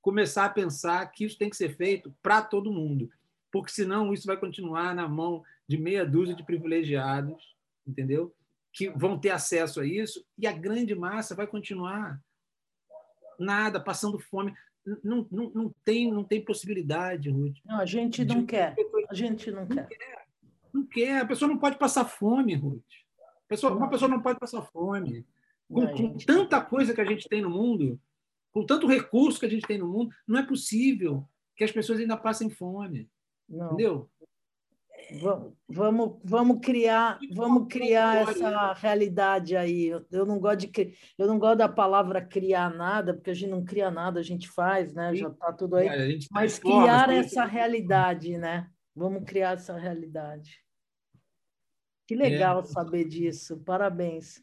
[0.00, 3.08] começar a pensar que isso tem que ser feito para todo mundo,
[3.52, 7.54] porque senão isso vai continuar na mão de meia dúzia de privilegiados,
[7.86, 8.34] entendeu?
[8.72, 12.20] Que vão ter acesso a isso e a grande massa vai continuar
[13.38, 14.54] nada, passando fome.
[15.04, 17.56] Não, não, não, tem, não tem possibilidade, Ruth.
[17.64, 18.74] Não, a gente não quer.
[19.08, 19.86] A gente não, não quer.
[19.86, 20.26] quer.
[20.72, 21.20] Não quer.
[21.20, 22.82] A pessoa não pode passar fome, Ruth.
[23.46, 25.26] Pessoa, uma pessoa não pode passar fome.
[25.68, 28.00] Com, com tanta coisa que a gente tem no mundo,
[28.50, 32.00] com tanto recurso que a gente tem no mundo, não é possível que as pessoas
[32.00, 33.08] ainda passem fome.
[33.48, 33.66] Não.
[33.66, 34.10] Entendeu?
[35.68, 39.88] Vamos, vamos criar, vamos criar essa realidade aí.
[40.10, 43.64] Eu, não gosto de eu não gosto da palavra criar nada, porque a gente não
[43.64, 45.14] cria nada, a gente faz, né?
[45.14, 45.88] Já está tudo aí.
[45.88, 48.68] É, Mas criar essa realidade, né?
[48.94, 50.62] Vamos criar essa realidade.
[52.06, 52.64] Que legal é.
[52.64, 53.58] saber disso.
[53.64, 54.40] Parabéns.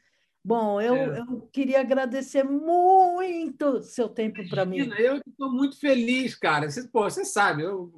[0.50, 1.20] Bom, eu, é.
[1.20, 4.80] eu queria agradecer muito seu tempo para mim.
[4.98, 6.68] Eu estou muito feliz, cara.
[6.68, 7.94] Você, pô, você sabe, eu,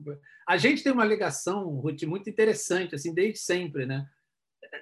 [0.46, 4.06] a gente tem uma ligação, Ruth, muito interessante, assim, desde sempre, né?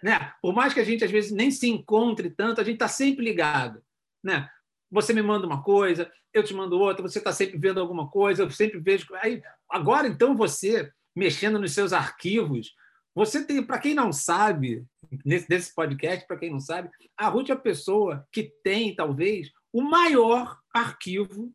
[0.02, 0.34] né?
[0.42, 3.24] Por mais que a gente às vezes nem se encontre tanto, a gente está sempre
[3.24, 3.84] ligado,
[4.24, 4.50] né?
[4.90, 8.42] Você me manda uma coisa, eu te mando outra, você está sempre vendo alguma coisa,
[8.42, 9.06] eu sempre vejo.
[9.22, 12.74] Aí, agora, então, você mexendo nos seus arquivos,
[13.20, 14.86] você tem, para quem não sabe,
[15.26, 19.52] nesse, nesse podcast, para quem não sabe, a Ruth é a pessoa que tem, talvez,
[19.74, 21.52] o maior arquivo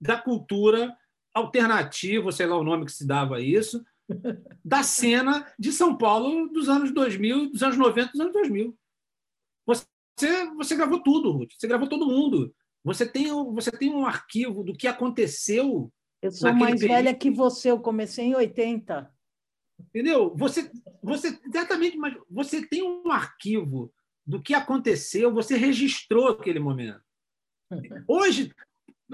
[0.00, 0.96] da cultura
[1.34, 3.84] alternativa, sei lá o nome que se dava a isso,
[4.64, 8.78] da cena de São Paulo dos anos 2000, dos anos 90, dos anos 2000.
[9.66, 9.86] Você,
[10.56, 11.52] você gravou tudo, Ruth.
[11.58, 12.54] Você gravou todo mundo.
[12.82, 15.92] Você tem, você tem um arquivo do que aconteceu.
[16.22, 16.88] Eu sou mais período.
[16.88, 19.14] velha que você, eu comecei em 80.
[19.78, 20.34] Entendeu?
[20.36, 20.70] Você,
[21.02, 23.92] você exatamente, mas você tem um arquivo
[24.26, 27.02] do que aconteceu, você registrou aquele momento.
[28.08, 28.52] Hoje,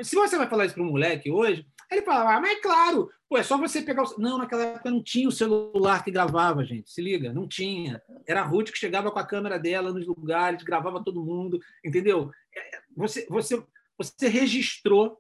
[0.01, 3.11] se você vai falar isso para um moleque hoje, ele fala, ah, mas é claro,
[3.29, 4.19] pô, é só você pegar o...
[4.19, 6.91] Não, naquela época não tinha o celular que gravava, gente.
[6.91, 8.03] Se liga, não tinha.
[8.27, 12.31] Era a Ruth que chegava com a câmera dela nos lugares, gravava todo mundo, entendeu?
[12.55, 13.63] É, você, você,
[13.99, 15.19] você registrou,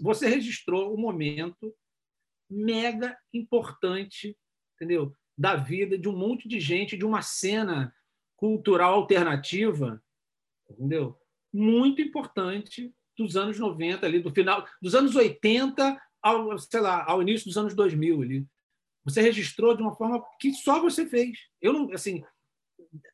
[0.00, 1.74] você registrou o um momento
[2.50, 4.36] mega importante
[4.76, 5.12] entendeu?
[5.36, 7.94] Da vida de um monte de gente, de uma cena
[8.36, 10.02] cultural alternativa,
[10.70, 11.18] entendeu?
[11.52, 17.22] Muito importante dos anos 90 ali, do final dos anos 80 ao, sei lá, ao
[17.22, 18.46] início dos anos 2000 ali.
[19.04, 21.38] Você registrou de uma forma que só você fez.
[21.62, 22.22] Eu não, assim,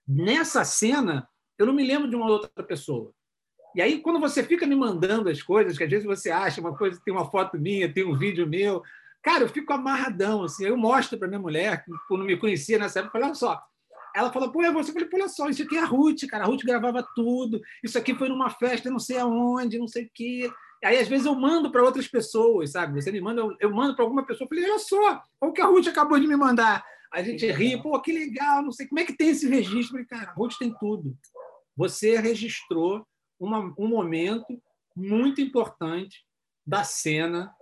[0.07, 3.15] nessa cena, eu não me lembro de uma outra pessoa.
[3.75, 6.77] E aí, quando você fica me mandando as coisas, que às vezes você acha uma
[6.77, 8.83] coisa, tem uma foto minha, tem um vídeo meu,
[9.23, 10.65] Cara, eu fico amarradão, assim.
[10.65, 13.63] Eu mostro para minha mulher, que não me conhecia nessa época, olha só.
[14.15, 14.91] Ela falou, pô, é você?
[14.91, 16.45] Eu falei, olha só, isso aqui é a Ruth, cara.
[16.45, 17.61] A Ruth gravava tudo.
[17.83, 20.53] Isso aqui foi numa festa, não sei aonde, não sei o quê.
[20.85, 23.01] Aí, às vezes, eu mando para outras pessoas, sabe?
[23.01, 24.45] Você me manda, eu, eu mando para alguma pessoa.
[24.45, 26.85] Eu falei, olha só, olha o que a Ruth acabou de me mandar.
[27.13, 29.99] A gente ri, pô, que legal, não sei como é que tem esse registro.
[29.99, 31.17] Eu falei, cara, a Ruth tem tudo.
[31.77, 33.07] Você registrou
[33.39, 34.61] uma, um momento
[34.95, 36.25] muito importante
[36.67, 37.55] da cena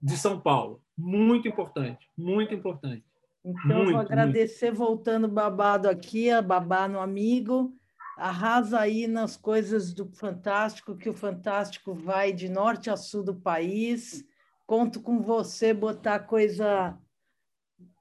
[0.00, 0.82] de São Paulo.
[0.96, 3.04] Muito importante, muito importante.
[3.44, 4.78] Então, muito, vou agradecer muito.
[4.78, 7.74] voltando babado aqui, a babá no amigo.
[8.16, 13.34] Arrasa aí nas coisas do Fantástico, que o Fantástico vai de norte a sul do
[13.34, 14.22] país.
[14.66, 16.98] Conto com você botar coisa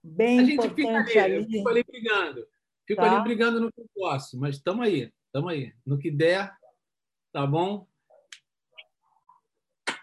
[0.03, 1.35] bem a gente importante fica ali.
[1.35, 1.51] ali.
[1.51, 2.47] Fico ali brigando.
[2.85, 3.15] Fico tá?
[3.15, 5.73] ali brigando no que eu posso, mas estamos aí, estamos aí.
[5.85, 6.51] No que der,
[7.31, 7.88] tá bom?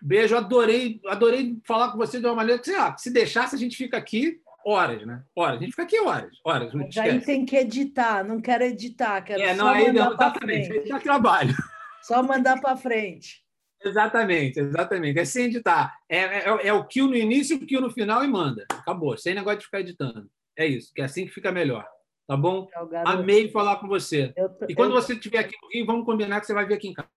[0.06, 3.76] Beijo, adorei, adorei falar com você de uma maneira que, ah, se deixasse, a gente
[3.76, 5.24] fica aqui horas, né?
[5.34, 5.56] Horas.
[5.58, 6.72] A gente fica aqui horas, horas.
[6.74, 10.12] Mas aí tem que editar, não quero editar, quero é, só não, aí mandar não,
[10.12, 10.68] exatamente.
[10.68, 10.88] frente.
[10.88, 11.54] Dá trabalho.
[12.02, 13.44] Só mandar para frente.
[13.84, 15.18] Exatamente, exatamente.
[15.18, 15.96] É sem editar.
[16.08, 18.64] É, é, é o kill no início, o kill no final e manda.
[18.70, 19.18] Acabou.
[19.18, 20.30] Sem negócio de ficar editando.
[20.56, 21.84] É isso, que é assim que fica melhor.
[22.28, 22.68] Tá bom?
[22.92, 23.02] É.
[23.06, 24.32] Amei falar com você.
[24.36, 26.74] Eu E quando eu- você estiver aqui no Rio, vamos combinar que você vai vir
[26.74, 27.08] aqui em casa.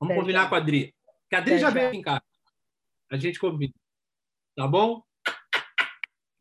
[0.00, 0.48] Vamos combinar já.
[0.48, 0.94] com a Adri.
[1.28, 2.22] Que a Adri já veio aqui em casa.
[3.10, 3.72] A gente combina.
[4.56, 5.02] Tá bom?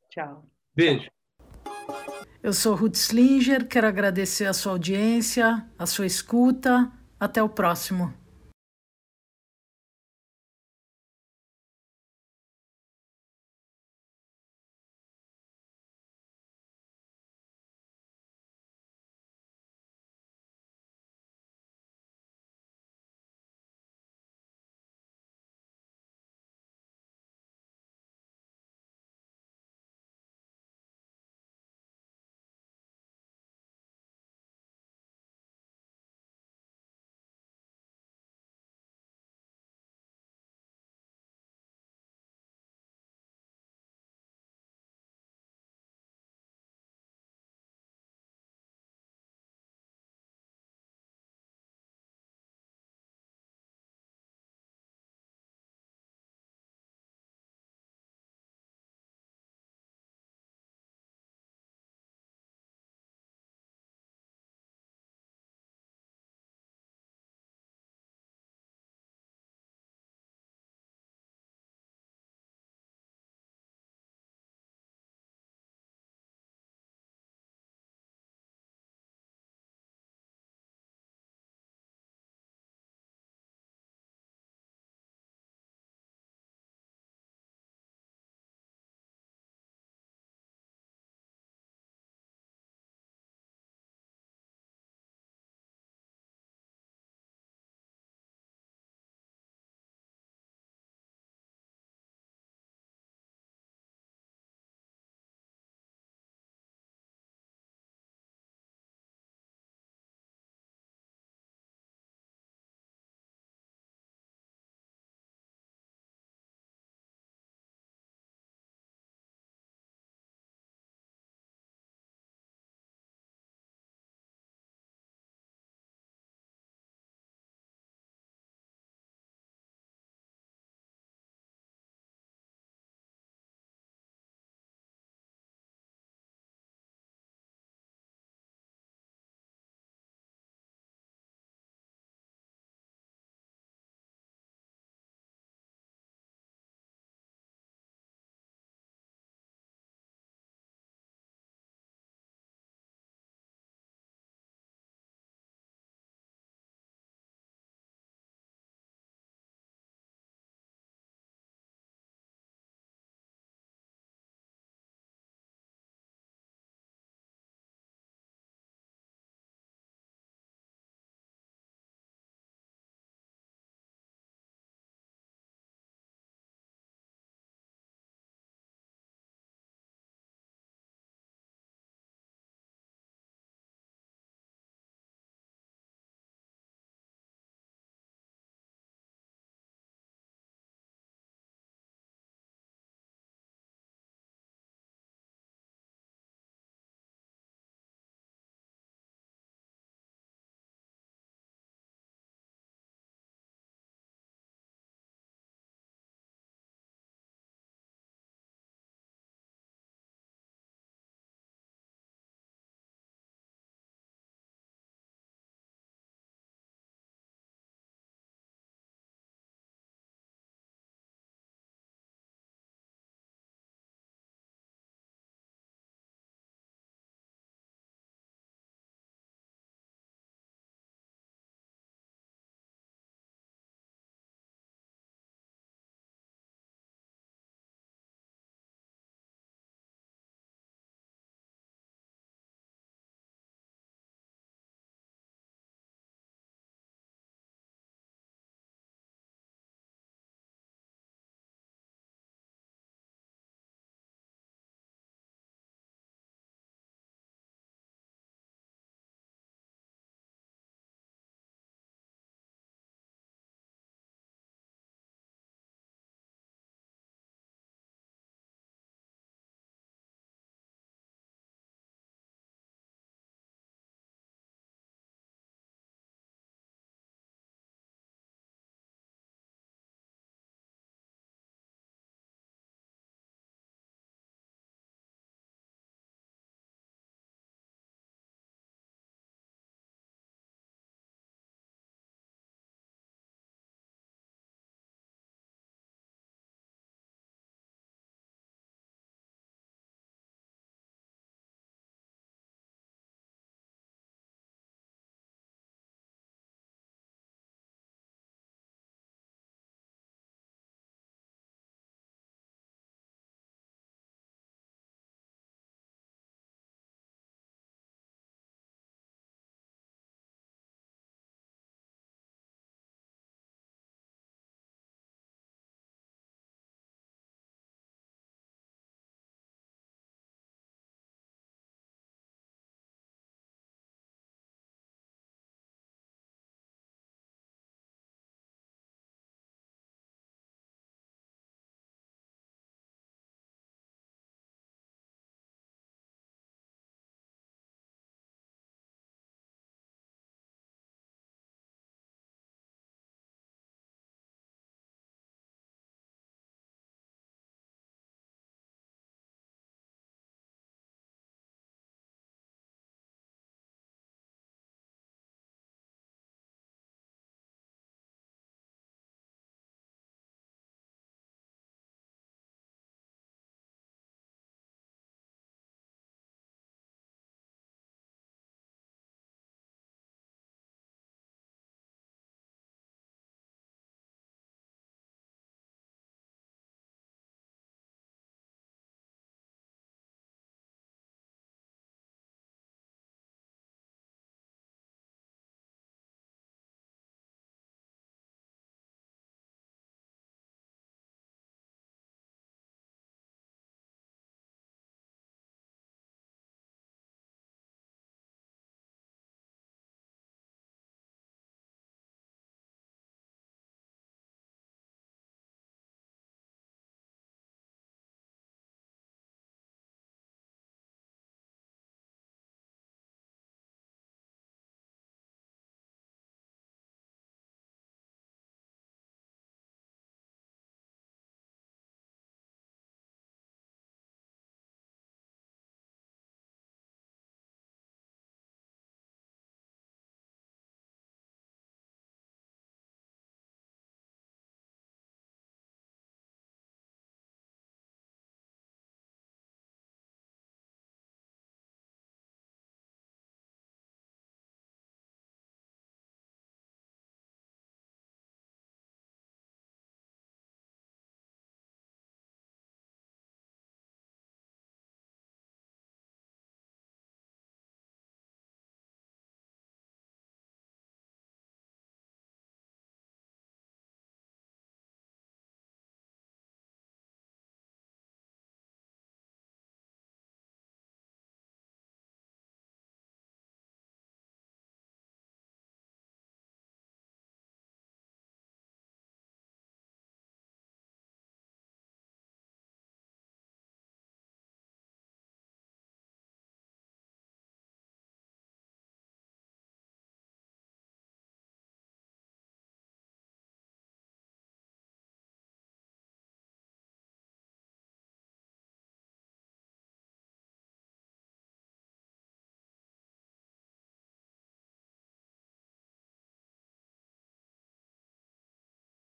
[0.09, 0.49] Tchau.
[0.73, 1.09] Beijo.
[2.41, 6.91] Eu sou Ruth Slinger, quero agradecer a sua audiência, a sua escuta.
[7.19, 8.13] Até o próximo.